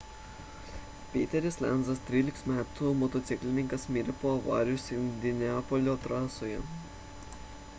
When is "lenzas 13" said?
1.65-2.47